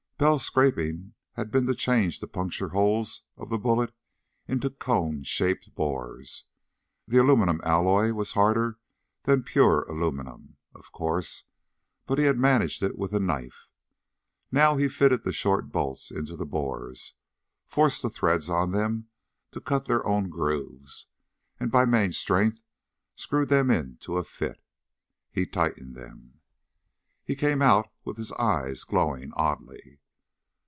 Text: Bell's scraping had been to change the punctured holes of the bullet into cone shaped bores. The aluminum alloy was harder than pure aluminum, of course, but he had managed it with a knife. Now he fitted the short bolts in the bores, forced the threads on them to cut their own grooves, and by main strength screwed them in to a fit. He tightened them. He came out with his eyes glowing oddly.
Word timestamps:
Bell's 0.21 0.45
scraping 0.45 1.15
had 1.33 1.49
been 1.49 1.65
to 1.65 1.73
change 1.73 2.19
the 2.19 2.27
punctured 2.27 2.73
holes 2.73 3.23
of 3.37 3.49
the 3.49 3.57
bullet 3.57 3.91
into 4.47 4.69
cone 4.69 5.23
shaped 5.23 5.73
bores. 5.73 6.45
The 7.07 7.17
aluminum 7.17 7.59
alloy 7.63 8.11
was 8.13 8.33
harder 8.33 8.77
than 9.23 9.41
pure 9.41 9.81
aluminum, 9.89 10.57
of 10.75 10.91
course, 10.91 11.45
but 12.05 12.19
he 12.19 12.25
had 12.25 12.37
managed 12.37 12.83
it 12.83 12.99
with 12.99 13.13
a 13.13 13.19
knife. 13.19 13.67
Now 14.51 14.77
he 14.77 14.87
fitted 14.89 15.23
the 15.23 15.33
short 15.33 15.71
bolts 15.71 16.11
in 16.11 16.25
the 16.25 16.45
bores, 16.45 17.15
forced 17.65 18.03
the 18.03 18.09
threads 18.11 18.47
on 18.47 18.73
them 18.73 19.07
to 19.53 19.59
cut 19.59 19.87
their 19.87 20.05
own 20.05 20.29
grooves, 20.29 21.07
and 21.59 21.71
by 21.71 21.85
main 21.85 22.11
strength 22.11 22.61
screwed 23.15 23.49
them 23.49 23.71
in 23.71 23.97
to 24.01 24.17
a 24.19 24.23
fit. 24.23 24.61
He 25.31 25.47
tightened 25.47 25.95
them. 25.95 26.41
He 27.23 27.33
came 27.35 27.63
out 27.63 27.89
with 28.05 28.17
his 28.17 28.31
eyes 28.33 28.83
glowing 28.83 29.33
oddly. 29.33 29.97